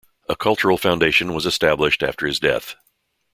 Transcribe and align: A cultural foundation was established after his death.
A 0.27 0.35
cultural 0.35 0.79
foundation 0.79 1.31
was 1.31 1.45
established 1.45 2.01
after 2.01 2.25
his 2.25 2.39
death. 2.39 2.73